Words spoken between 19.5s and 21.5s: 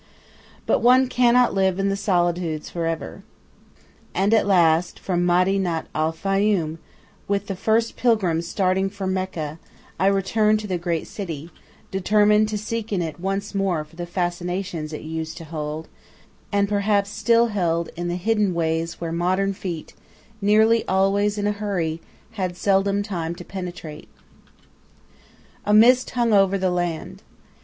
feet, nearly always in